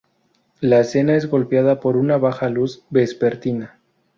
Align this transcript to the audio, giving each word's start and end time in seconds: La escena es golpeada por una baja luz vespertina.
La 0.61 0.79
escena 0.79 1.15
es 1.15 1.27
golpeada 1.29 1.79
por 1.79 1.95
una 1.95 2.17
baja 2.17 2.49
luz 2.49 2.81
vespertina. 2.89 3.77